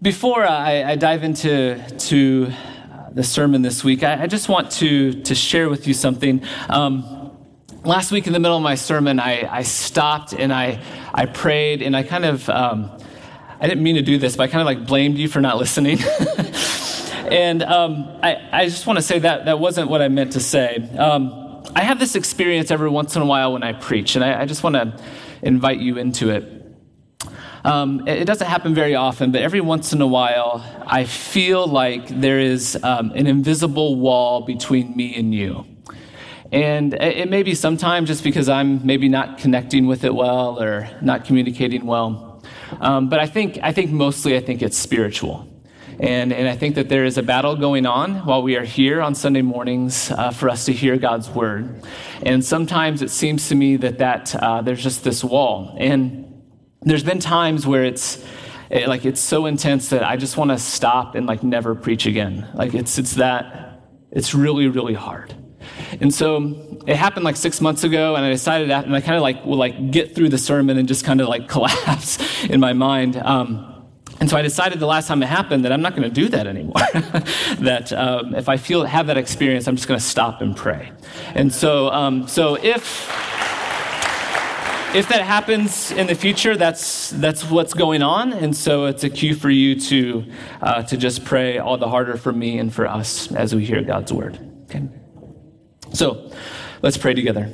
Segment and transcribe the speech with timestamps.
[0.00, 2.52] Before I, I dive into to
[3.10, 6.44] the sermon this week, I, I, just want to, to share with you something.
[6.68, 7.36] Um,
[7.82, 10.80] last week, in the middle of my sermon, I, I stopped and I,
[11.12, 12.96] I prayed and I kind of, um,
[13.58, 15.56] I didn't mean to do this, but I kind of like blamed you for not
[15.56, 15.98] listening.
[17.28, 20.40] and um, I, I just want to say that that wasn't what I meant to
[20.40, 20.76] say.
[20.96, 24.42] Um, I have this experience every once in a while when I preach, and I,
[24.42, 24.96] I just want to
[25.42, 26.57] invite you into it.
[27.68, 32.08] Um, it doesn't happen very often, but every once in a while, I feel like
[32.08, 35.66] there is um, an invisible wall between me and you.
[36.50, 40.88] And it may be sometimes just because I'm maybe not connecting with it well or
[41.02, 42.42] not communicating well.
[42.80, 45.46] Um, but I think, I think mostly I think it's spiritual.
[46.00, 49.02] And, and I think that there is a battle going on while we are here
[49.02, 51.84] on Sunday mornings uh, for us to hear God's word.
[52.22, 55.76] And sometimes it seems to me that, that uh, there's just this wall.
[55.76, 56.27] And
[56.82, 58.24] there's been times where it's
[58.70, 62.06] it, like it's so intense that I just want to stop and like never preach
[62.06, 62.48] again.
[62.54, 65.34] Like it's it's that it's really really hard.
[66.00, 69.16] And so it happened like six months ago, and I decided, that, and I kind
[69.16, 72.60] of like will like get through the sermon and just kind of like collapse in
[72.60, 73.16] my mind.
[73.16, 73.74] Um,
[74.20, 76.28] and so I decided the last time it happened that I'm not going to do
[76.28, 76.74] that anymore.
[77.60, 80.90] that um, if I feel have that experience, I'm just going to stop and pray.
[81.34, 83.08] And so, um, so if
[84.94, 88.32] if that happens in the future, that's, that's what's going on.
[88.32, 90.24] And so it's a cue for you to,
[90.62, 93.82] uh, to just pray all the harder for me and for us as we hear
[93.82, 94.38] God's word.
[94.64, 94.88] Okay?
[95.92, 96.32] So
[96.80, 97.50] let's pray together.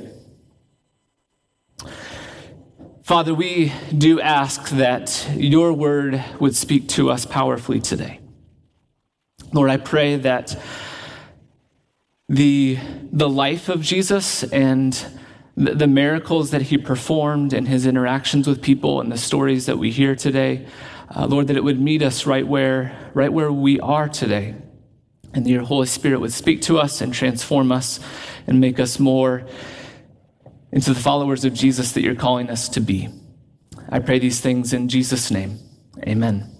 [3.03, 8.19] Father, we do ask that your word would speak to us powerfully today.
[9.53, 10.59] Lord, I pray that
[12.29, 12.79] the,
[13.11, 15.05] the life of Jesus and
[15.55, 19.77] the, the miracles that he performed and his interactions with people and the stories that
[19.77, 20.65] we hear today.
[21.15, 24.55] Uh, Lord, that it would meet us right where, right where we are today.
[25.33, 27.99] And your Holy Spirit would speak to us and transform us
[28.47, 29.45] and make us more
[30.71, 33.09] into the followers of Jesus that you're calling us to be.
[33.89, 35.59] I pray these things in Jesus' name.
[36.05, 36.51] Amen.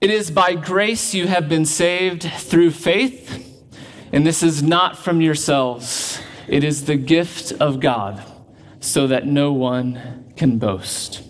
[0.00, 3.46] It is by grace you have been saved through faith,
[4.12, 6.20] and this is not from yourselves.
[6.50, 8.20] It is the gift of God
[8.80, 11.22] so that no one can boast.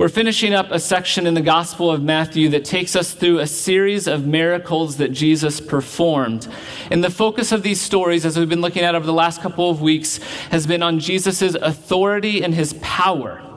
[0.00, 3.46] We're finishing up a section in the Gospel of Matthew that takes us through a
[3.46, 6.48] series of miracles that Jesus performed.
[6.90, 9.70] And the focus of these stories, as we've been looking at over the last couple
[9.70, 10.16] of weeks,
[10.50, 13.51] has been on Jesus' authority and his power.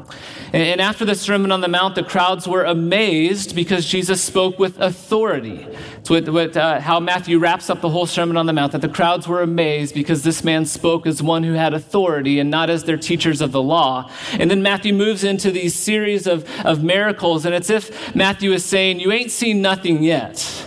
[0.56, 4.80] And after the Sermon on the Mount, the crowds were amazed because Jesus spoke with
[4.80, 5.68] authority.
[5.98, 8.80] It's what, what uh, how Matthew wraps up the whole Sermon on the Mount, that
[8.80, 12.70] the crowds were amazed because this man spoke as one who had authority and not
[12.70, 14.10] as their teachers of the law.
[14.40, 18.64] And then Matthew moves into these series of, of miracles, and it's if Matthew is
[18.64, 20.66] saying, You ain't seen nothing yet.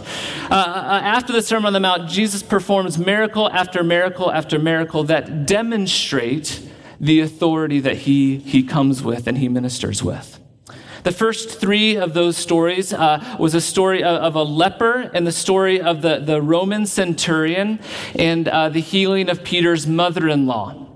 [0.50, 5.04] Uh, uh after the Sermon on the Mount, Jesus performs miracle after miracle after miracle
[5.04, 6.67] that demonstrate
[7.00, 10.40] the authority that he, he comes with and he ministers with.
[11.04, 15.26] The first three of those stories uh, was a story of, of, a leper and
[15.26, 17.78] the story of the, the Roman centurion
[18.16, 20.88] and uh, the healing of Peter's mother in law.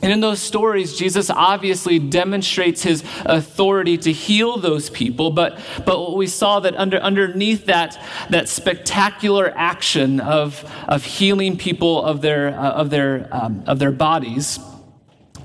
[0.00, 5.30] And in those stories, Jesus obviously demonstrates his authority to heal those people.
[5.30, 8.00] But, but what we saw that under, underneath that,
[8.30, 13.90] that spectacular action of, of healing people of their, uh, of, their, um, of their
[13.90, 14.60] bodies,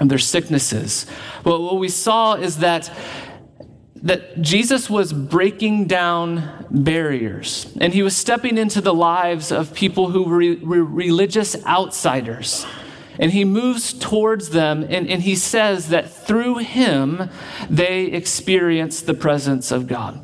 [0.03, 1.05] and their sicknesses.
[1.45, 2.91] Well, what we saw is that
[3.95, 10.09] that Jesus was breaking down barriers and he was stepping into the lives of people
[10.09, 12.65] who were, were religious outsiders.
[13.17, 17.29] And he moves towards them and, and he says that through him
[17.69, 20.22] they experience the presence of God.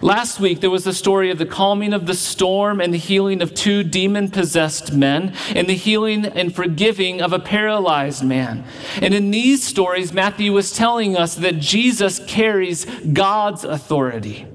[0.00, 3.42] Last week, there was the story of the calming of the storm and the healing
[3.42, 8.64] of two demon possessed men, and the healing and forgiving of a paralyzed man.
[9.02, 14.46] And in these stories, Matthew was telling us that Jesus carries God's authority.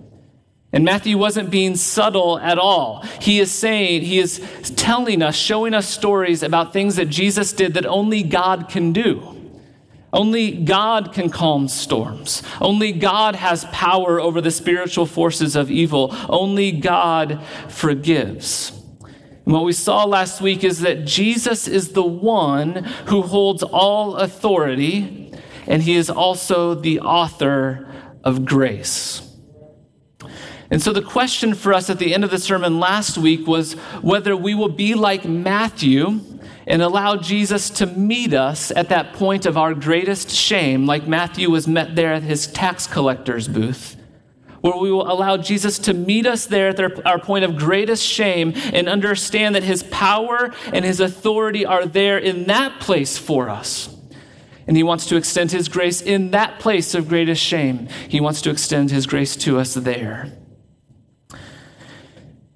[0.72, 3.04] And Matthew wasn't being subtle at all.
[3.22, 4.40] He is saying, he is
[4.76, 9.33] telling us, showing us stories about things that Jesus did that only God can do.
[10.14, 12.44] Only God can calm storms.
[12.62, 16.16] Only God has power over the spiritual forces of evil.
[16.30, 18.72] Only God forgives.
[19.46, 24.16] And what we saw last week is that Jesus is the one who holds all
[24.16, 25.34] authority,
[25.68, 27.92] and he is also the author
[28.24, 29.28] of grace.
[30.70, 33.74] And so, the question for us at the end of the sermon last week was
[34.02, 36.22] whether we will be like Matthew
[36.68, 41.50] and allow Jesus to meet us at that point of our greatest shame, like Matthew
[41.50, 43.98] was met there at his tax collector's booth,
[44.62, 48.54] where we will allow Jesus to meet us there at our point of greatest shame
[48.72, 53.90] and understand that his power and his authority are there in that place for us.
[54.66, 57.90] And he wants to extend his grace in that place of greatest shame.
[58.08, 60.32] He wants to extend his grace to us there.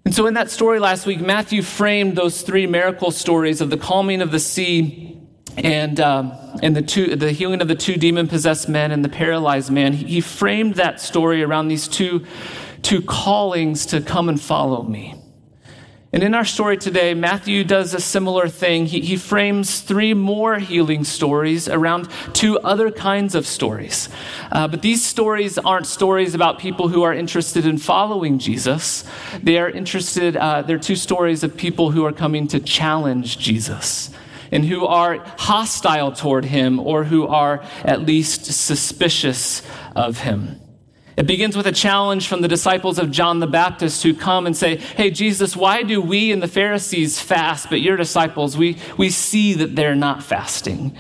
[0.08, 3.76] And so, in that story last week, Matthew framed those three miracle stories of the
[3.76, 5.20] calming of the sea
[5.58, 6.32] and, um,
[6.64, 9.92] and the, two, the healing of the two demon possessed men and the paralyzed man.
[9.92, 12.26] He framed that story around these two,
[12.84, 15.14] two callings to come and follow me.
[16.18, 18.88] And in our story today, Matthew does a similar thing.
[18.88, 24.10] He, he, frames three more healing stories around two other kinds of stories.
[24.52, 29.04] Uh, but these stories aren't stories about people who are interested in following Jesus.
[29.44, 34.10] They are interested, uh, they're two stories of people who are coming to challenge Jesus
[34.52, 39.62] and who are hostile toward him or who are at least suspicious
[39.96, 40.60] of him.
[41.18, 44.56] It begins with a challenge from the disciples of John the Baptist who come and
[44.56, 49.10] say, Hey, Jesus, why do we and the Pharisees fast, but your disciples, we, we
[49.10, 50.96] see that they're not fasting?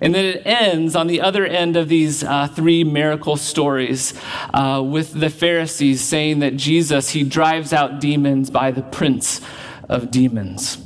[0.00, 4.14] And then it ends on the other end of these uh, three miracle stories
[4.54, 9.40] uh, with the Pharisees saying that Jesus, he drives out demons by the prince
[9.88, 10.85] of demons.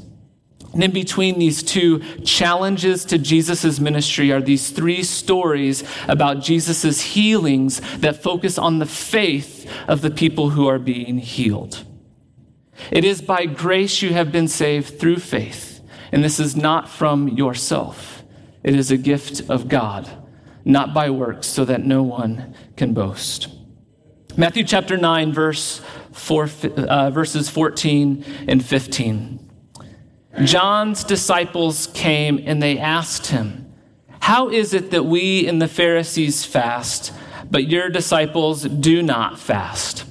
[0.73, 7.01] And in between these two challenges to Jesus' ministry are these three stories about Jesus'
[7.01, 11.85] healings that focus on the faith of the people who are being healed.
[12.91, 15.81] It is by grace you have been saved through faith,
[16.13, 18.23] and this is not from yourself.
[18.63, 20.09] It is a gift of God,
[20.65, 23.49] not by works, so that no one can boast.
[24.37, 25.83] Matthew chapter 9, verse
[26.13, 29.50] 4, uh, verses 14 and 15.
[30.45, 33.73] John's disciples came and they asked him,
[34.21, 37.13] How is it that we and the Pharisees fast,
[37.51, 40.05] but your disciples do not fast?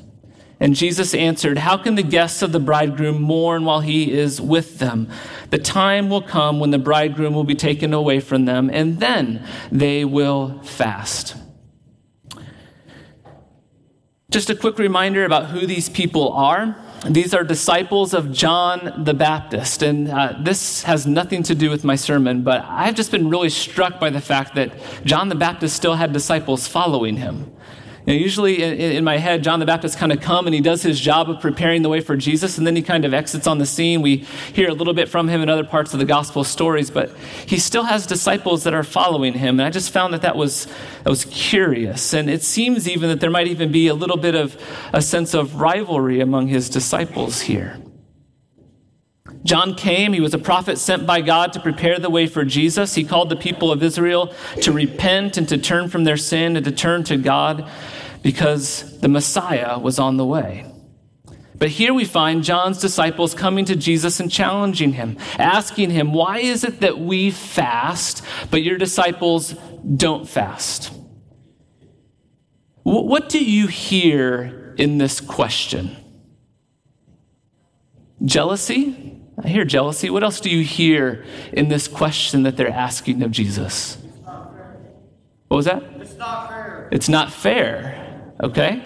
[0.60, 4.80] And Jesus answered, How can the guests of the bridegroom mourn while he is with
[4.80, 5.10] them?
[5.51, 9.48] The time will come when the bridegroom will be taken away from them, and then
[9.72, 11.36] they will fast.
[14.30, 16.75] Just a quick reminder about who these people are.
[17.07, 19.81] These are disciples of John the Baptist.
[19.84, 23.50] And uh, this has nothing to do with my sermon, but I've just been really
[23.50, 24.74] struck by the fact that
[25.06, 27.51] John the Baptist still had disciples following him.
[28.16, 31.00] Usually in, in, my head, John the Baptist kind of come and he does his
[31.00, 33.66] job of preparing the way for Jesus, and then he kind of exits on the
[33.68, 34.02] scene.
[34.02, 34.18] We
[34.54, 37.16] hear a little bit from him in other parts of the gospel stories, but
[37.46, 39.60] he still has disciples that are following him.
[39.60, 40.66] And I just found that that was,
[41.04, 42.14] that was curious.
[42.14, 44.60] And it seems even that there might even be a little bit of
[44.92, 47.78] a sense of rivalry among his disciples here.
[49.44, 50.14] John came.
[50.14, 52.96] He was a prophet sent by God to prepare the way for Jesus.
[52.96, 56.66] He called the people of Israel to repent and to turn from their sin and
[56.66, 57.70] to turn to God
[58.21, 60.66] because the Messiah was on the way.
[61.60, 66.38] But here we find John's disciples coming to Jesus and challenging him, asking him, Why
[66.39, 69.54] is it that we fast, but your disciples
[69.95, 70.92] don't fast?
[72.83, 75.98] What do you hear in this question?
[78.24, 79.19] Jealousy?
[79.44, 80.10] I hear jealousy.
[80.10, 83.98] What else do you hear in this question that they're asking of Jesus?
[85.50, 85.83] What was that?
[86.00, 86.89] It's not fair.
[86.92, 88.09] It's not fair.
[88.41, 88.86] Okay?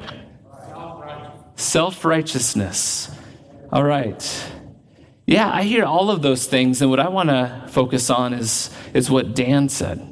[1.56, 3.10] Self righteousness.
[3.72, 4.52] All right.
[5.26, 8.70] Yeah, I hear all of those things, and what I want to focus on is,
[8.94, 10.10] is what Dan said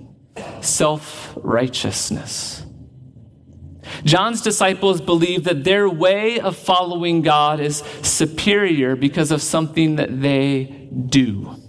[0.62, 2.66] self righteousness.
[4.04, 10.22] John's disciples believe that their way of following God is superior because of something that
[10.22, 11.61] they do.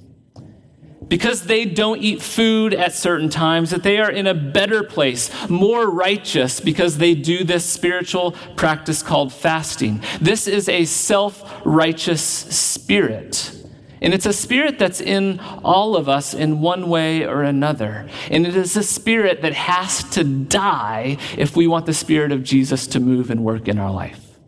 [1.13, 5.29] Because they don't eat food at certain times, that they are in a better place,
[5.51, 10.03] more righteous, because they do this spiritual practice called fasting.
[10.23, 13.55] This is a self righteous spirit.
[14.01, 18.09] And it's a spirit that's in all of us in one way or another.
[18.31, 22.43] And it is a spirit that has to die if we want the spirit of
[22.43, 24.39] Jesus to move and work in our life.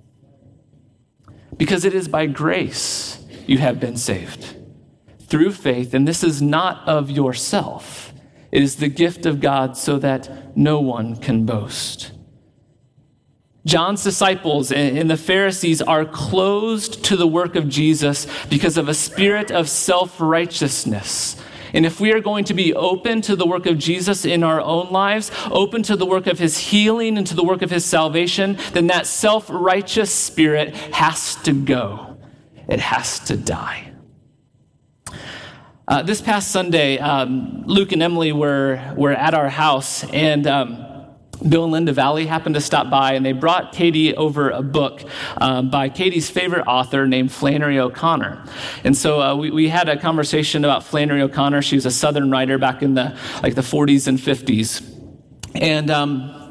[1.59, 4.64] Because it is by grace you have been saved
[5.27, 8.13] through faith, and this is not of yourself.
[8.53, 12.13] It is the gift of God so that no one can boast.
[13.67, 18.95] John's disciples and the Pharisees are closed to the work of Jesus because of a
[18.95, 21.43] spirit of self righteousness.
[21.73, 24.61] And if we are going to be open to the work of Jesus in our
[24.61, 27.85] own lives, open to the work of his healing and to the work of his
[27.85, 32.19] salvation, then that self righteous spirit has to go.
[32.69, 33.94] It has to die.
[35.87, 40.79] Uh, this past Sunday, um, Luke and Emily were, were at our house, and um,
[41.47, 45.03] Bill and Linda Valley happened to stop by, and they brought Katie over a book
[45.37, 48.47] um, by Katie's favorite author named Flannery O'Connor.
[48.83, 51.61] And so uh, we, we had a conversation about Flannery O'Connor.
[51.61, 54.83] She was a Southern writer back in the like the 40s and 50s,
[55.55, 56.44] and um,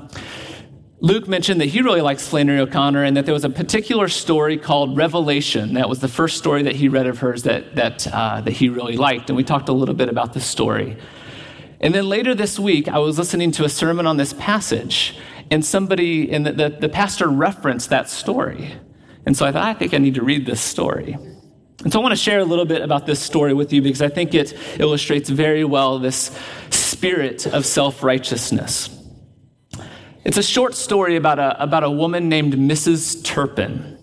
[1.03, 4.57] Luke mentioned that he really likes Flannery O'Connor and that there was a particular story
[4.57, 5.73] called Revelation.
[5.73, 8.69] That was the first story that he read of hers that, that, uh, that he
[8.69, 9.29] really liked.
[9.29, 10.95] And we talked a little bit about this story.
[11.81, 15.17] And then later this week, I was listening to a sermon on this passage,
[15.51, 18.73] and somebody, and the, the, the pastor referenced that story.
[19.25, 21.17] And so I thought, I think I need to read this story.
[21.83, 24.01] And so I want to share a little bit about this story with you because
[24.01, 26.31] I think it illustrates very well this
[26.69, 29.02] spirit of self righteousness.
[30.25, 33.23] It's a short story about a, about a woman named Mrs.
[33.23, 33.97] Turpin.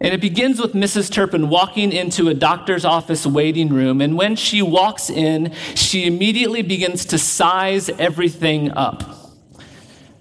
[0.00, 1.10] And it begins with Mrs.
[1.10, 4.00] Turpin walking into a doctor's office waiting room.
[4.00, 9.02] And when she walks in, she immediately begins to size everything up.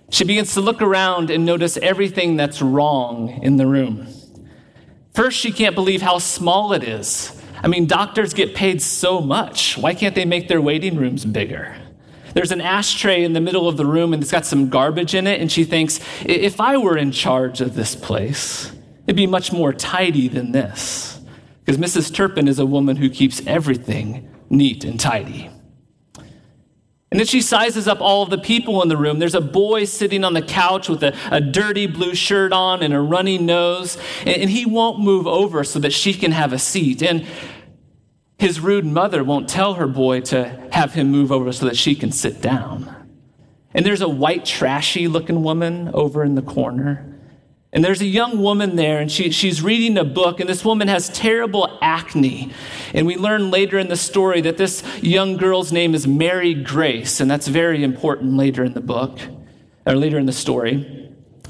[0.09, 4.07] She begins to look around and notice everything that's wrong in the room.
[5.13, 7.39] First, she can't believe how small it is.
[7.61, 9.77] I mean, doctors get paid so much.
[9.77, 11.75] Why can't they make their waiting rooms bigger?
[12.37, 15.25] There's an ashtray in the middle of the room and it's got some garbage in
[15.25, 15.41] it.
[15.41, 18.71] And she thinks, if I were in charge of this place,
[19.07, 21.19] it'd be much more tidy than this.
[21.65, 22.13] Because Mrs.
[22.13, 25.49] Turpin is a woman who keeps everything neat and tidy.
[27.09, 29.17] And then she sizes up all of the people in the room.
[29.17, 32.93] There's a boy sitting on the couch with a, a dirty blue shirt on and
[32.93, 36.59] a runny nose, and, and he won't move over so that she can have a
[36.59, 37.01] seat.
[37.01, 37.25] And
[38.37, 41.95] his rude mother won't tell her boy to have him move over so that she
[41.95, 42.93] can sit down.
[43.73, 47.17] And there's a white, trashy looking woman over in the corner.
[47.73, 50.87] And there's a young woman there, and she, she's reading a book, and this woman
[50.87, 52.51] has terrible acne.
[52.93, 57.19] And we learn later in the story that this young girl's name is Mary Grace,
[57.19, 59.19] and that's very important later in the book,
[59.85, 60.96] or later in the story.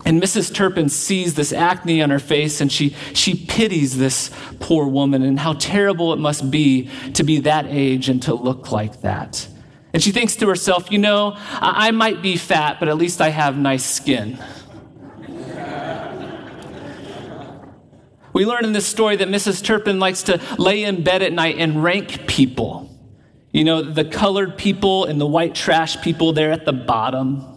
[0.08, 0.54] And Mrs.
[0.54, 5.38] Turpin sees this acne on her face and she, she pities this poor woman and
[5.38, 9.50] how terrible it must be to be that age and to look like that.
[9.92, 13.20] And she thinks to herself, you know, I, I might be fat, but at least
[13.20, 14.40] I have nice skin.
[18.32, 19.62] we learn in this story that Mrs.
[19.62, 22.98] Turpin likes to lay in bed at night and rank people.
[23.52, 27.57] You know, the colored people and the white trash people, they're at the bottom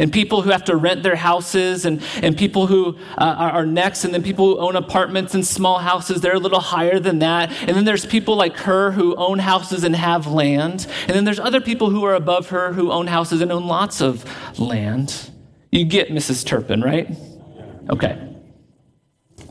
[0.00, 3.66] and people who have to rent their houses, and, and people who uh, are, are
[3.66, 7.18] next, and then people who own apartments and small houses, they're a little higher than
[7.18, 7.52] that.
[7.68, 10.86] And then there's people like her who own houses and have land.
[11.06, 14.00] And then there's other people who are above her who own houses and own lots
[14.00, 14.24] of
[14.58, 15.30] land.
[15.70, 16.46] You get Mrs.
[16.46, 17.14] Turpin, right?
[17.90, 18.29] Okay.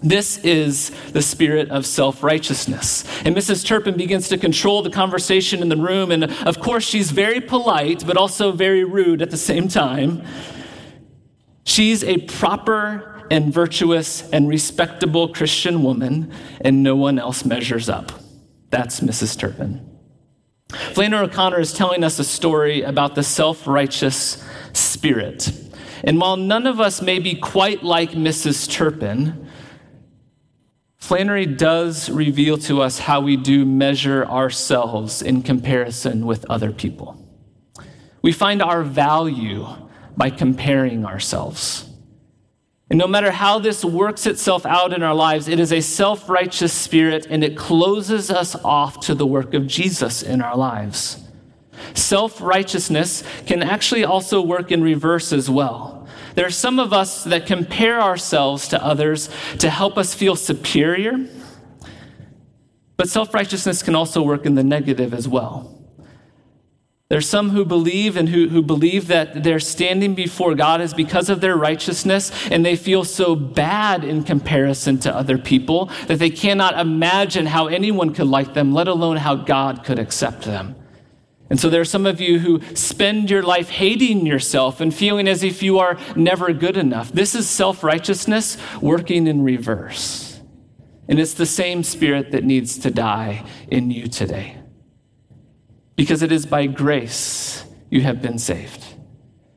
[0.01, 3.03] This is the spirit of self righteousness.
[3.25, 3.65] And Mrs.
[3.65, 6.11] Turpin begins to control the conversation in the room.
[6.11, 10.23] And of course, she's very polite, but also very rude at the same time.
[11.65, 18.11] She's a proper and virtuous and respectable Christian woman, and no one else measures up.
[18.71, 19.37] That's Mrs.
[19.37, 19.85] Turpin.
[20.69, 25.51] Flannery O'Connor is telling us a story about the self righteous spirit.
[26.03, 28.69] And while none of us may be quite like Mrs.
[28.71, 29.48] Turpin,
[30.99, 37.17] Flannery does reveal to us how we do measure ourselves in comparison with other people.
[38.21, 39.65] We find our value
[40.17, 41.89] by comparing ourselves.
[42.89, 46.27] And no matter how this works itself out in our lives, it is a self
[46.27, 51.23] righteous spirit and it closes us off to the work of Jesus in our lives.
[51.93, 55.98] Self righteousness can actually also work in reverse as well.
[56.39, 61.27] There are some of us that compare ourselves to others to help us feel superior.
[62.95, 65.83] But self righteousness can also work in the negative as well.
[67.09, 71.29] There's some who believe and who, who believe that their standing before God is because
[71.29, 76.29] of their righteousness, and they feel so bad in comparison to other people that they
[76.29, 80.77] cannot imagine how anyone could like them, let alone how God could accept them.
[81.49, 85.27] And so there are some of you who spend your life hating yourself and feeling
[85.27, 87.11] as if you are never good enough.
[87.11, 90.39] This is self righteousness working in reverse.
[91.07, 94.57] And it's the same spirit that needs to die in you today.
[95.95, 98.83] Because it is by grace you have been saved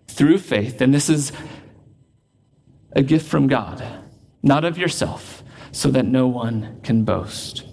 [0.09, 0.81] through faith.
[0.81, 1.31] And this is
[2.93, 3.85] a gift from God,
[4.43, 7.65] not of yourself, so that no one can boast.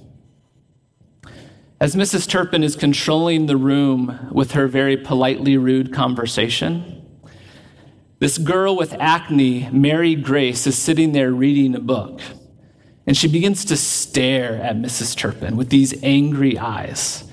[1.82, 2.28] As Mrs.
[2.28, 7.06] Turpin is controlling the room with her very politely rude conversation,
[8.20, 12.20] this girl with acne, Mary Grace, is sitting there reading a book.
[13.08, 15.16] And she begins to stare at Mrs.
[15.16, 17.24] Turpin with these angry eyes.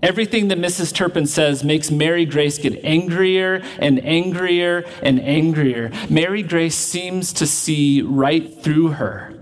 [0.00, 0.94] Everything that Mrs.
[0.94, 5.90] Turpin says makes Mary Grace get angrier and angrier and angrier.
[6.08, 9.37] Mary Grace seems to see right through her.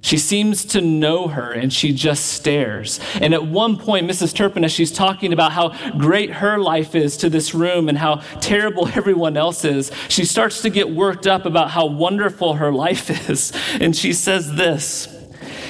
[0.00, 3.00] She seems to know her and she just stares.
[3.20, 4.34] And at one point, Mrs.
[4.34, 8.16] Turpin, as she's talking about how great her life is to this room and how
[8.40, 13.10] terrible everyone else is, she starts to get worked up about how wonderful her life
[13.28, 13.52] is.
[13.80, 15.08] And she says this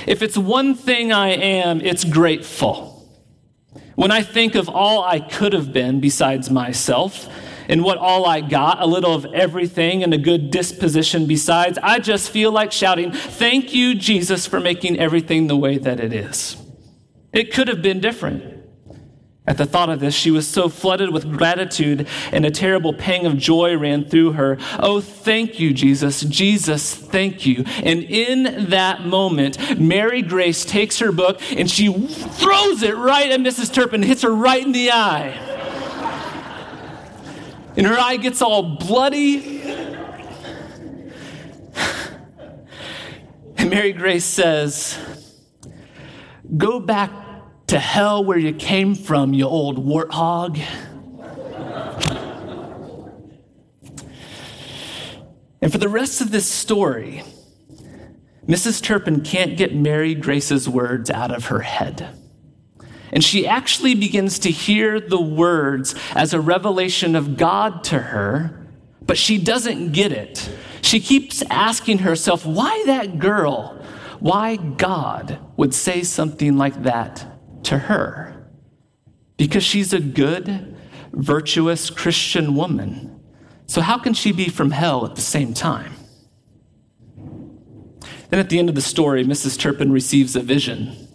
[0.06, 2.94] If it's one thing I am, it's grateful.
[3.94, 7.28] When I think of all I could have been besides myself,
[7.68, 11.98] and what all I got, a little of everything and a good disposition besides, I
[11.98, 16.56] just feel like shouting, Thank you, Jesus, for making everything the way that it is.
[17.32, 18.58] It could have been different.
[19.46, 23.24] At the thought of this, she was so flooded with gratitude, and a terrible pang
[23.24, 24.58] of joy ran through her.
[24.78, 26.20] Oh, thank you, Jesus.
[26.20, 27.64] Jesus, thank you.
[27.82, 33.40] And in that moment, Mary Grace takes her book and she throws it right at
[33.40, 33.72] Mrs.
[33.72, 35.57] Turpin, hits her right in the eye.
[37.76, 39.62] And her eye gets all bloody.
[43.58, 44.98] And Mary Grace says,
[46.56, 47.10] Go back
[47.66, 50.58] to hell where you came from, you old warthog.
[55.60, 57.22] and for the rest of this story,
[58.46, 58.82] Mrs.
[58.82, 62.08] Turpin can't get Mary Grace's words out of her head.
[63.12, 68.66] And she actually begins to hear the words as a revelation of God to her,
[69.00, 70.50] but she doesn't get it.
[70.82, 73.82] She keeps asking herself, why that girl?
[74.20, 78.38] Why God would say something like that to her
[79.38, 80.76] because she's a good,
[81.12, 83.20] virtuous Christian woman.
[83.66, 85.94] So, how can she be from hell at the same time?
[88.30, 89.58] Then at the end of the story, Mrs.
[89.58, 91.07] Turpin receives a vision.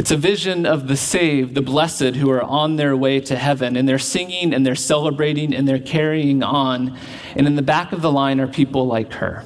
[0.00, 3.76] It's a vision of the saved, the blessed, who are on their way to heaven,
[3.76, 6.96] and they're singing and they're celebrating and they're carrying on.
[7.36, 9.44] And in the back of the line are people like her.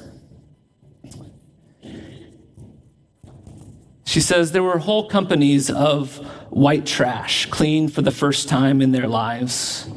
[4.05, 6.19] She says there were whole companies of
[6.51, 9.89] white trash clean for the first time in their lives,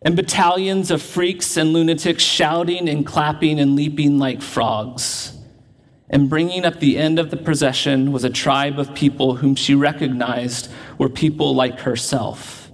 [0.00, 5.37] and battalions of freaks and lunatics shouting and clapping and leaping like frogs.
[6.10, 9.74] And bringing up the end of the procession was a tribe of people whom she
[9.74, 12.70] recognized were people like herself.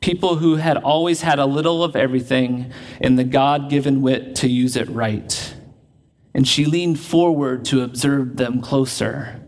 [0.00, 4.48] People who had always had a little of everything and the God given wit to
[4.48, 5.54] use it right
[6.34, 9.40] and she leaned forward to observe them closer.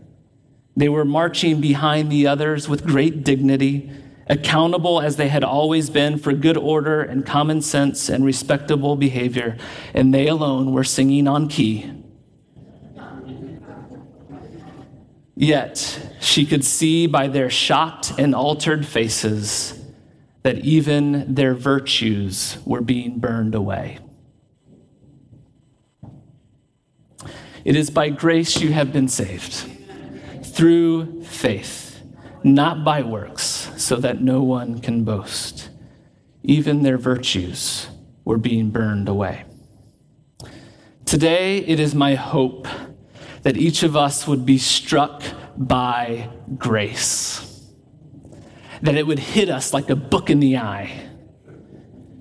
[0.75, 3.91] They were marching behind the others with great dignity,
[4.27, 9.57] accountable as they had always been for good order and common sense and respectable behavior,
[9.93, 11.91] and they alone were singing on key.
[15.35, 19.79] Yet she could see by their shocked and altered faces
[20.43, 23.99] that even their virtues were being burned away.
[27.65, 29.69] It is by grace you have been saved,
[30.43, 32.01] through faith,
[32.43, 35.69] not by works, so that no one can boast.
[36.43, 37.87] Even their virtues
[38.25, 39.45] were being burned away.
[41.05, 42.67] Today, it is my hope
[43.43, 45.23] that each of us would be struck
[45.55, 47.63] by grace,
[48.81, 51.09] that it would hit us like a book in the eye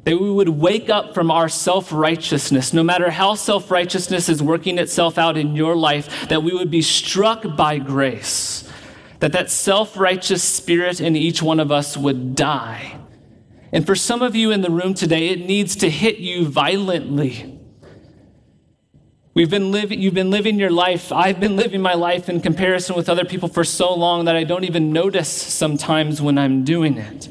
[0.04, 4.42] that we would wake up from our self righteousness, no matter how self righteousness is
[4.42, 8.68] working itself out in your life, that we would be struck by grace,
[9.20, 12.98] that that self righteous spirit in each one of us would die.
[13.72, 17.51] And for some of you in the room today, it needs to hit you violently.
[19.34, 21.10] We've been living, you've been living your life.
[21.10, 24.44] I've been living my life in comparison with other people for so long that I
[24.44, 27.30] don't even notice sometimes when I'm doing it.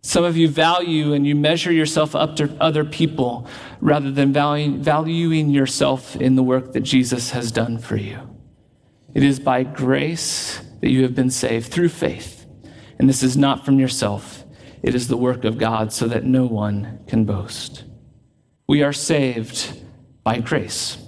[0.00, 3.46] Some of you value and you measure yourself up to other people
[3.80, 8.18] rather than valuing yourself in the work that Jesus has done for you.
[9.14, 12.46] It is by grace that you have been saved through faith.
[12.98, 14.44] And this is not from yourself,
[14.82, 17.84] it is the work of God so that no one can boast.
[18.66, 19.78] We are saved
[20.24, 20.98] by grace.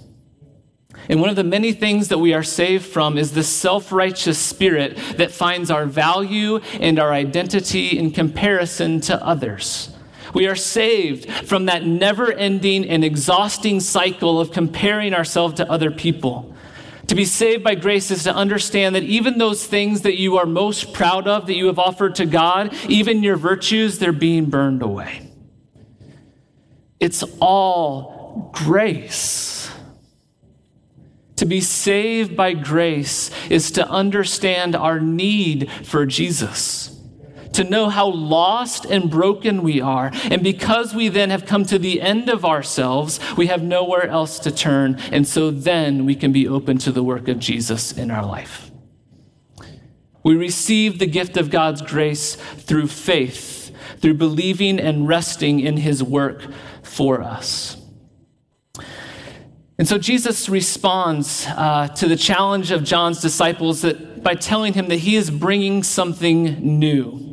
[1.09, 4.39] And one of the many things that we are saved from is the self righteous
[4.39, 9.95] spirit that finds our value and our identity in comparison to others.
[10.33, 15.91] We are saved from that never ending and exhausting cycle of comparing ourselves to other
[15.91, 16.53] people.
[17.07, 20.47] To be saved by grace is to understand that even those things that you are
[20.47, 24.81] most proud of, that you have offered to God, even your virtues, they're being burned
[24.81, 25.29] away.
[26.99, 28.14] It's all
[28.51, 29.71] grace.
[31.37, 36.95] To be saved by grace is to understand our need for Jesus
[37.55, 40.11] to know how lost and broken we are.
[40.29, 44.39] And because we then have come to the end of ourselves, we have nowhere else
[44.39, 44.99] to turn.
[45.11, 48.71] And so then we can be open to the work of Jesus in our life.
[50.23, 56.03] We receive the gift of God's grace through faith, through believing and resting in his
[56.03, 56.41] work
[56.83, 57.77] for us.
[59.77, 64.87] And so Jesus responds uh, to the challenge of John's disciples that by telling him
[64.87, 67.25] that he is bringing something new.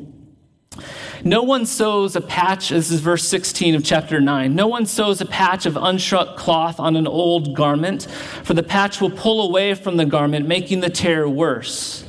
[1.25, 4.57] No one sews a patch, this is verse 16 of chapter 9.
[4.57, 8.09] No one sews a patch of unshrunk cloth on an old garment,
[8.43, 12.05] for the patch will pull away from the garment, making the tear worse.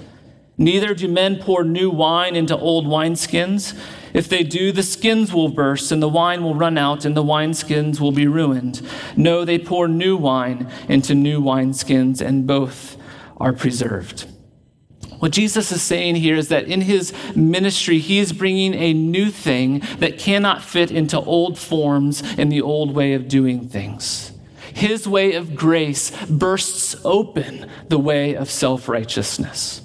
[0.57, 3.79] Neither do men pour new wine into old wineskins.
[4.13, 7.23] If they do, the skins will burst, and the wine will run out, and the
[7.23, 8.81] wineskins will be ruined.
[9.17, 12.95] No, they pour new wine into new wineskins, and both
[13.37, 14.27] are preserved.
[15.19, 19.31] What Jesus is saying here is that in his ministry, he is bringing a new
[19.31, 24.33] thing that cannot fit into old forms in the old way of doing things.
[24.73, 29.82] His way of grace bursts open the way of self righteousness.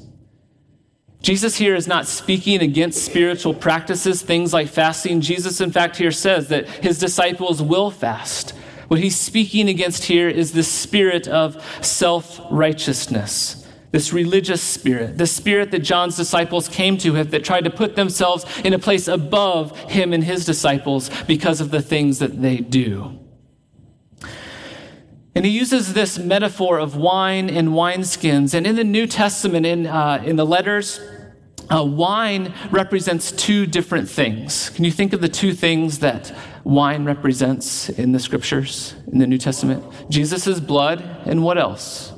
[1.20, 5.20] Jesus here is not speaking against spiritual practices, things like fasting.
[5.20, 8.50] Jesus, in fact, here says that his disciples will fast.
[8.86, 13.58] What he's speaking against here is the spirit of self righteousness
[13.90, 17.96] this religious spirit, the spirit that John's disciples came to him that tried to put
[17.96, 22.58] themselves in a place above him and his disciples because of the things that they
[22.58, 23.17] do.
[25.38, 28.54] And he uses this metaphor of wine and wineskins.
[28.54, 31.00] And in the New Testament, in, uh, in the letters,
[31.70, 34.70] uh, wine represents two different things.
[34.70, 39.28] Can you think of the two things that wine represents in the scriptures, in the
[39.28, 39.84] New Testament?
[40.10, 42.12] Jesus' blood, and what else?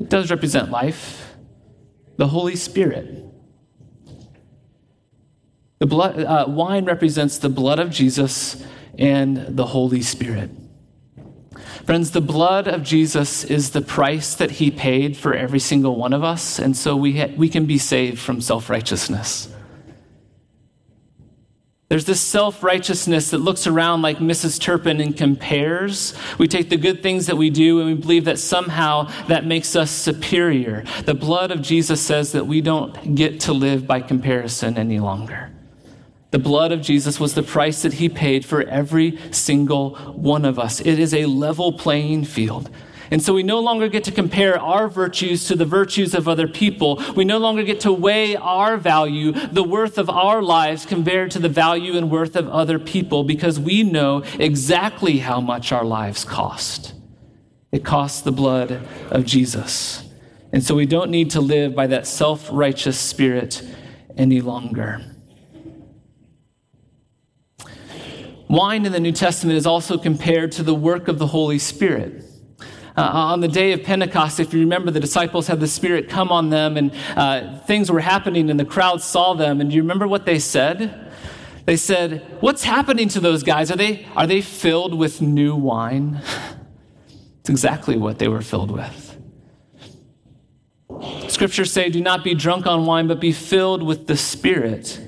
[0.00, 1.36] It does represent life,
[2.16, 3.24] the Holy Spirit.
[5.78, 8.64] The blood, uh, wine represents the blood of Jesus
[8.98, 10.50] and the Holy Spirit.
[11.84, 16.12] Friends, the blood of Jesus is the price that he paid for every single one
[16.12, 19.54] of us, and so we, ha- we can be saved from self righteousness.
[21.88, 24.58] There's this self righteousness that looks around like Mrs.
[24.58, 26.14] Turpin and compares.
[26.38, 29.76] We take the good things that we do and we believe that somehow that makes
[29.76, 30.84] us superior.
[31.04, 35.53] The blood of Jesus says that we don't get to live by comparison any longer.
[36.34, 40.58] The blood of Jesus was the price that he paid for every single one of
[40.58, 40.80] us.
[40.80, 42.70] It is a level playing field.
[43.12, 46.48] And so we no longer get to compare our virtues to the virtues of other
[46.48, 47.00] people.
[47.14, 51.38] We no longer get to weigh our value, the worth of our lives compared to
[51.38, 56.24] the value and worth of other people because we know exactly how much our lives
[56.24, 56.94] cost.
[57.70, 60.02] It costs the blood of Jesus.
[60.52, 63.62] And so we don't need to live by that self righteous spirit
[64.16, 65.13] any longer.
[68.54, 72.22] Wine in the New Testament is also compared to the work of the Holy Spirit.
[72.96, 76.30] Uh, on the day of Pentecost, if you remember, the disciples had the Spirit come
[76.30, 79.60] on them and uh, things were happening and the crowd saw them.
[79.60, 81.12] And do you remember what they said?
[81.64, 83.72] They said, What's happening to those guys?
[83.72, 86.22] Are they, are they filled with new wine?
[87.40, 89.18] It's exactly what they were filled with.
[91.28, 94.98] Scriptures say, Do not be drunk on wine, but be filled with the Spirit.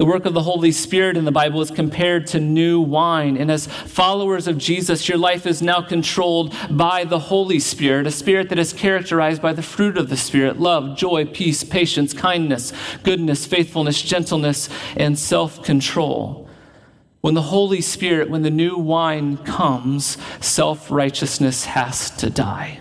[0.00, 3.36] The work of the Holy Spirit in the Bible is compared to new wine.
[3.36, 8.10] And as followers of Jesus, your life is now controlled by the Holy Spirit, a
[8.10, 12.72] spirit that is characterized by the fruit of the Spirit love, joy, peace, patience, kindness,
[13.02, 16.48] goodness, faithfulness, gentleness, and self control.
[17.20, 22.80] When the Holy Spirit, when the new wine comes, self righteousness has to die.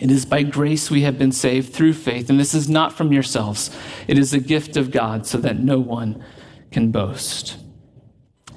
[0.00, 3.12] It is by grace we have been saved through faith, and this is not from
[3.12, 3.74] yourselves.
[4.06, 6.22] It is a gift of God so that no one
[6.70, 7.56] can boast.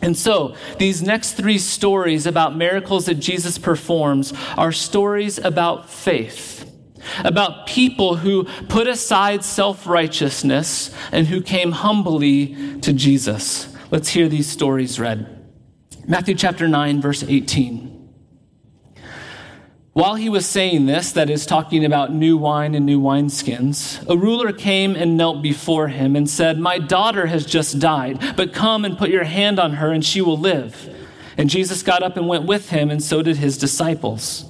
[0.01, 6.71] And so, these next three stories about miracles that Jesus performs are stories about faith,
[7.23, 13.75] about people who put aside self righteousness and who came humbly to Jesus.
[13.91, 15.35] Let's hear these stories read.
[16.07, 17.98] Matthew chapter 9, verse 18.
[19.93, 24.15] While he was saying this, that is, talking about new wine and new wineskins, a
[24.15, 28.85] ruler came and knelt before him and said, My daughter has just died, but come
[28.85, 30.95] and put your hand on her and she will live.
[31.37, 34.45] And Jesus got up and went with him, and so did his disciples.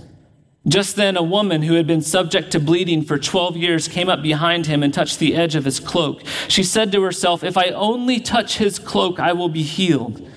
[0.67, 4.21] Just then, a woman who had been subject to bleeding for 12 years came up
[4.21, 6.21] behind him and touched the edge of his cloak.
[6.49, 10.29] She said to herself, If I only touch his cloak, I will be healed.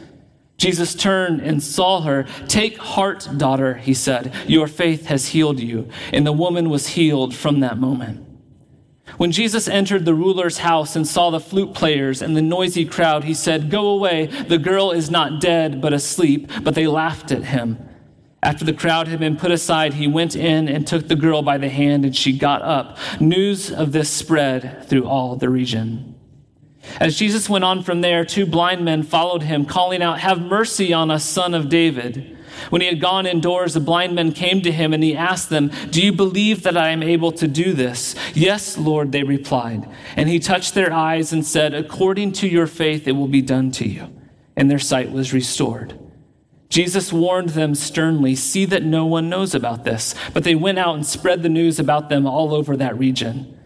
[0.63, 2.23] Jesus turned and saw her.
[2.47, 4.33] Take heart, daughter, he said.
[4.47, 5.89] Your faith has healed you.
[6.13, 8.25] And the woman was healed from that moment.
[9.17, 13.25] When Jesus entered the ruler's house and saw the flute players and the noisy crowd,
[13.25, 14.27] he said, Go away.
[14.27, 16.49] The girl is not dead, but asleep.
[16.63, 17.89] But they laughed at him.
[18.41, 21.59] After the crowd had been put aside, he went in and took the girl by
[21.59, 22.99] the hand, and she got up.
[23.21, 26.12] News of this spread through all the region.
[26.99, 30.93] As Jesus went on from there, two blind men followed him, calling out, Have mercy
[30.93, 32.37] on us, son of David.
[32.71, 35.71] When he had gone indoors, the blind men came to him, and he asked them,
[35.91, 38.15] Do you believe that I am able to do this?
[38.35, 39.89] Yes, Lord, they replied.
[40.17, 43.71] And he touched their eyes and said, According to your faith, it will be done
[43.73, 44.13] to you.
[44.57, 45.99] And their sight was restored.
[46.69, 50.15] Jesus warned them sternly, See that no one knows about this.
[50.33, 53.59] But they went out and spread the news about them all over that region.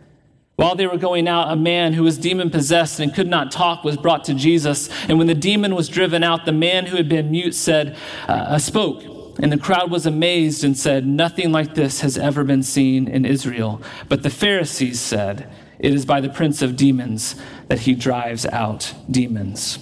[0.57, 3.85] While they were going out, a man who was demon possessed and could not talk
[3.85, 4.89] was brought to Jesus.
[5.07, 7.95] And when the demon was driven out, the man who had been mute said,
[8.27, 9.05] uh, uh, spoke.
[9.39, 13.27] And the crowd was amazed and said, Nothing like this has ever been seen in
[13.27, 13.83] Israel.
[14.09, 17.37] But the Pharisees said, It is by the prince of demons
[17.69, 19.79] that he drives out demons.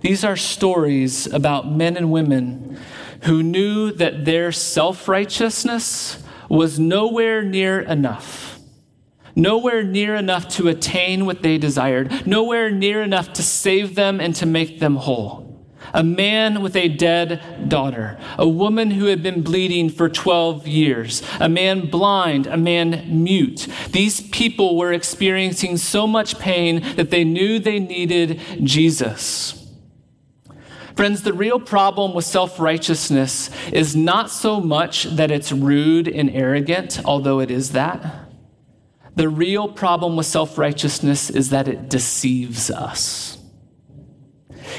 [0.00, 2.80] These are stories about men and women
[3.22, 8.43] who knew that their self righteousness was nowhere near enough
[9.36, 14.34] nowhere near enough to attain what they desired, nowhere near enough to save them and
[14.36, 15.44] to make them whole.
[15.92, 21.22] A man with a dead daughter, a woman who had been bleeding for 12 years,
[21.38, 23.68] a man blind, a man mute.
[23.90, 29.60] These people were experiencing so much pain that they knew they needed Jesus.
[30.96, 36.30] Friends, the real problem with self righteousness is not so much that it's rude and
[36.30, 38.23] arrogant, although it is that.
[39.16, 43.38] The real problem with self righteousness is that it deceives us.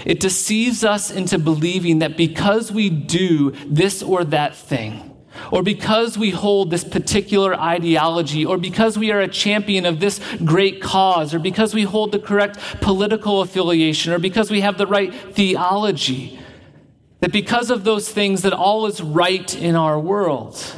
[0.05, 5.15] It deceives us into believing that because we do this or that thing,
[5.51, 10.19] or because we hold this particular ideology, or because we are a champion of this
[10.43, 14.87] great cause, or because we hold the correct political affiliation, or because we have the
[14.87, 16.39] right theology,
[17.21, 20.75] that because of those things that all is right in our world.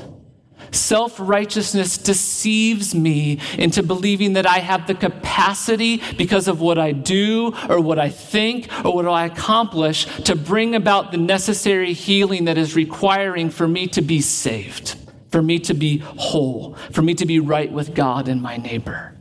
[0.71, 6.91] Self righteousness deceives me into believing that I have the capacity because of what I
[6.91, 12.45] do or what I think or what I accomplish to bring about the necessary healing
[12.45, 14.95] that is requiring for me to be saved,
[15.31, 19.16] for me to be whole, for me to be right with God and my neighbor.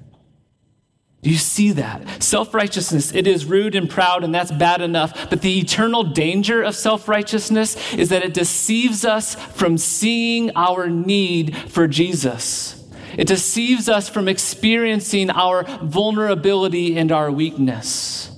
[1.27, 2.23] Do you see that?
[2.23, 5.29] Self righteousness, it is rude and proud, and that's bad enough.
[5.29, 10.89] But the eternal danger of self righteousness is that it deceives us from seeing our
[10.89, 12.81] need for Jesus.
[13.19, 18.31] It deceives us from experiencing our vulnerability and our weakness.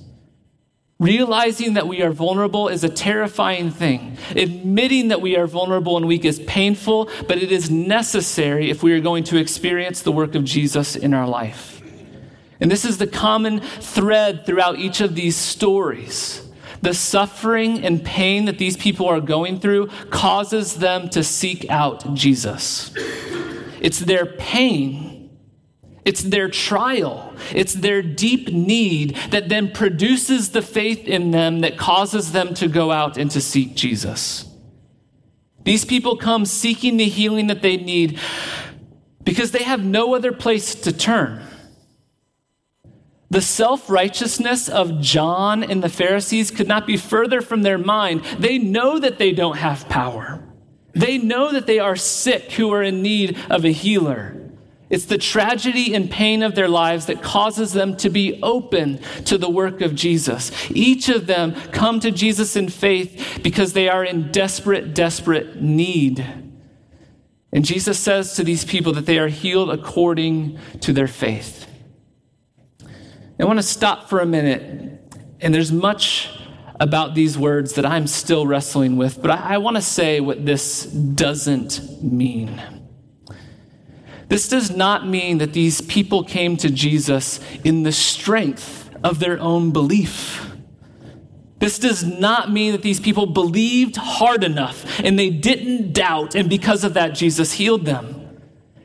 [0.97, 4.17] Realizing that we are vulnerable is a terrifying thing.
[4.35, 8.93] Admitting that we are vulnerable and weak is painful, but it is necessary if we
[8.93, 11.78] are going to experience the work of Jesus in our life.
[12.59, 16.45] And this is the common thread throughout each of these stories.
[16.81, 22.13] The suffering and pain that these people are going through causes them to seek out
[22.13, 22.93] Jesus.
[23.81, 25.29] It's their pain,
[26.05, 31.77] it's their trial, it's their deep need that then produces the faith in them that
[31.77, 34.45] causes them to go out and to seek Jesus.
[35.63, 38.19] These people come seeking the healing that they need
[39.23, 41.45] because they have no other place to turn.
[43.31, 48.23] The self righteousness of John and the Pharisees could not be further from their mind.
[48.39, 50.43] They know that they don't have power.
[50.93, 54.35] They know that they are sick who are in need of a healer.
[54.89, 59.37] It's the tragedy and pain of their lives that causes them to be open to
[59.37, 60.51] the work of Jesus.
[60.71, 66.25] Each of them come to Jesus in faith because they are in desperate, desperate need.
[67.53, 71.58] And Jesus says to these people that they are healed according to their faith.
[73.39, 74.99] I want to stop for a minute,
[75.39, 76.29] and there's much
[76.77, 80.45] about these words that I'm still wrestling with, but I, I want to say what
[80.45, 82.61] this doesn't mean.
[84.27, 89.39] This does not mean that these people came to Jesus in the strength of their
[89.39, 90.45] own belief.
[91.59, 96.49] This does not mean that these people believed hard enough and they didn't doubt, and
[96.49, 98.18] because of that, Jesus healed them.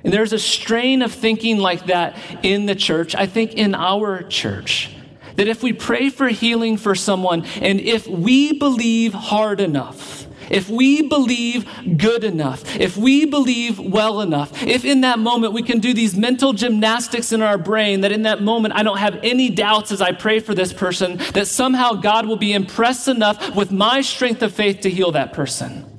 [0.05, 4.23] And there's a strain of thinking like that in the church, I think in our
[4.23, 4.95] church.
[5.37, 10.69] That if we pray for healing for someone, and if we believe hard enough, if
[10.69, 15.81] we believe good enough, if we believe well enough, if in that moment we can
[15.81, 19.49] do these mental gymnastics in our brain, that in that moment I don't have any
[19.49, 23.73] doubts as I pray for this person, that somehow God will be impressed enough with
[23.73, 25.91] my strength of faith to heal that person.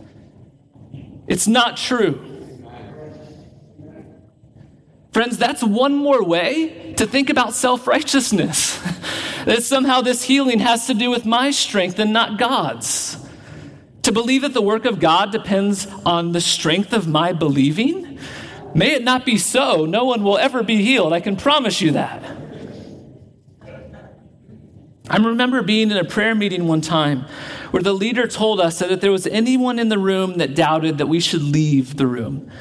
[1.28, 2.35] It's not true.
[5.16, 8.78] Friends, that's one more way to think about self righteousness.
[9.46, 13.16] that somehow this healing has to do with my strength and not God's.
[14.02, 18.20] To believe that the work of God depends on the strength of my believing?
[18.74, 19.86] May it not be so.
[19.86, 21.14] No one will ever be healed.
[21.14, 22.22] I can promise you that.
[25.10, 27.22] I remember being in a prayer meeting one time
[27.72, 30.98] where the leader told us that if there was anyone in the room that doubted
[30.98, 32.52] that we should leave the room.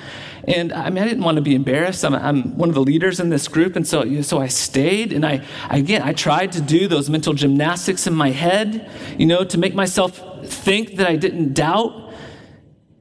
[0.47, 2.05] And I mean, I didn't want to be embarrassed.
[2.05, 3.77] I'm, I'm, one of the leaders in this group.
[3.77, 8.07] And so, so I stayed and I, again, I tried to do those mental gymnastics
[8.07, 12.13] in my head, you know, to make myself think that I didn't doubt.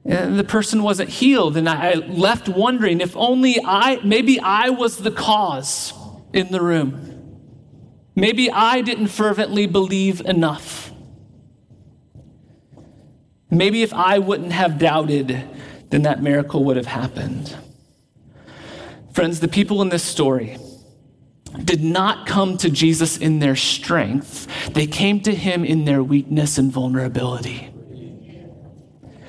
[0.06, 1.56] And the person wasn't healed.
[1.56, 5.92] And I left wondering if only I, maybe I was the cause
[6.32, 7.10] in the room.
[8.14, 10.92] Maybe I didn't fervently believe enough.
[13.50, 15.44] Maybe if I wouldn't have doubted,
[15.94, 17.56] then that miracle would have happened.
[19.12, 20.58] Friends, the people in this story
[21.64, 26.58] did not come to Jesus in their strength, they came to him in their weakness
[26.58, 27.73] and vulnerability.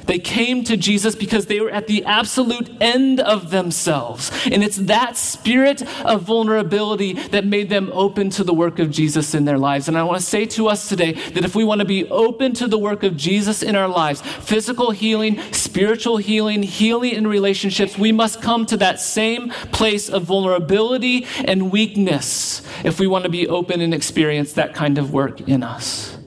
[0.06, 4.32] They came to Jesus because they were at the absolute end of themselves.
[4.46, 9.34] And it's that spirit of vulnerability that made them open to the work of Jesus
[9.34, 9.88] in their lives.
[9.88, 12.54] And I want to say to us today that if we want to be open
[12.54, 17.98] to the work of Jesus in our lives, physical healing, spiritual healing, healing in relationships,
[17.98, 23.30] we must come to that same place of vulnerability and weakness if we want to
[23.30, 26.18] be open and experience that kind of work in us.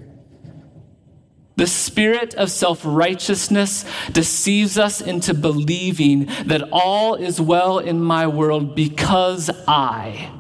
[1.59, 8.29] The spirit of self righteousness deceives us into believing that all is well in my
[8.29, 10.31] world because I.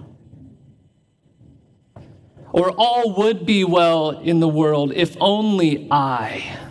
[2.52, 6.67] Or all would be well in the world if only I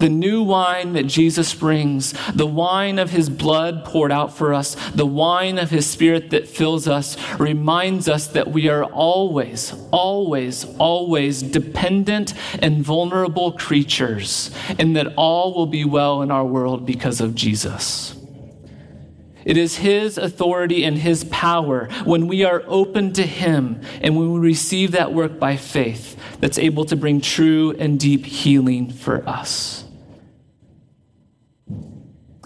[0.00, 4.74] the new wine that Jesus brings, the wine of his blood poured out for us,
[4.90, 10.64] the wine of his spirit that fills us, reminds us that we are always, always,
[10.78, 17.20] always dependent and vulnerable creatures, and that all will be well in our world because
[17.20, 18.16] of Jesus.
[19.44, 24.32] It is His authority and His power when we are open to Him and when
[24.32, 29.26] we receive that work by faith that's able to bring true and deep healing for
[29.28, 29.79] us.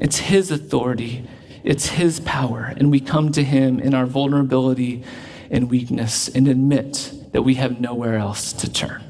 [0.01, 1.29] It's His authority,
[1.63, 5.05] it's His power, and we come to Him in our vulnerability
[5.51, 9.03] and weakness and admit that we have nowhere else to turn.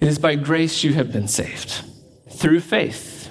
[0.00, 1.84] It is by grace you have been saved,
[2.28, 3.30] through faith.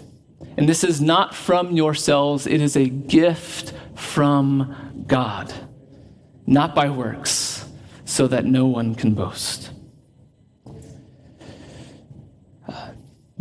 [0.57, 5.53] And this is not from yourselves, it is a gift from God,
[6.45, 7.65] not by works,
[8.05, 9.70] so that no one can boast.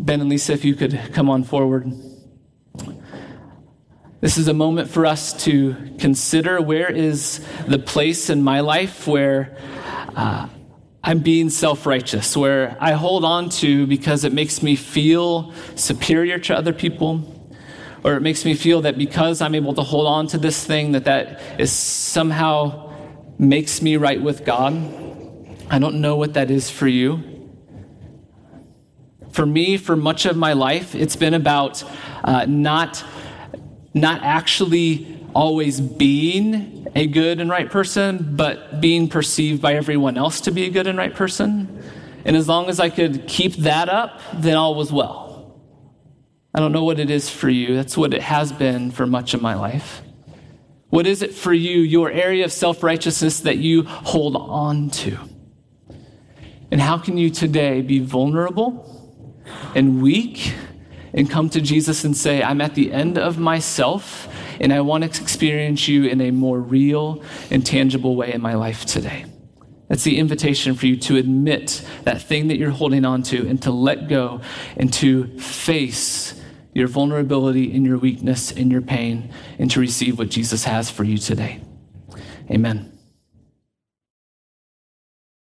[0.03, 1.93] Ben and Lisa, if you could come on forward.
[4.23, 9.07] This is a moment for us to consider where is the place in my life
[9.07, 9.55] where
[10.17, 10.49] uh,
[11.05, 16.39] I'm being self righteous, where I hold on to because it makes me feel superior
[16.39, 17.51] to other people,
[18.03, 20.93] or it makes me feel that because I'm able to hold on to this thing,
[20.93, 22.91] that that is somehow
[23.39, 24.75] makes me right with God.
[25.69, 27.30] I don't know what that is for you.
[29.33, 31.85] For me, for much of my life, it's been about
[32.25, 33.05] uh, not,
[33.95, 40.41] not actually always being a good and right person, but being perceived by everyone else
[40.43, 41.83] to be a good and right person.
[42.25, 45.61] And as long as I could keep that up, then all was well.
[46.53, 47.77] I don't know what it is for you.
[47.77, 50.03] That's what it has been for much of my life.
[50.89, 55.17] What is it for you, your area of self righteousness that you hold on to?
[56.73, 59.00] And how can you today be vulnerable
[59.75, 60.55] and weak
[61.13, 64.29] and come to Jesus and say, I'm at the end of myself
[64.61, 68.55] and I want to experience you in a more real and tangible way in my
[68.55, 69.25] life today.
[69.89, 73.61] That's the invitation for you to admit that thing that you're holding on to and
[73.63, 74.41] to let go
[74.77, 76.41] and to face
[76.75, 81.03] your vulnerability and your weakness and your pain and to receive what Jesus has for
[81.03, 81.61] you today.
[82.49, 82.90] Amen.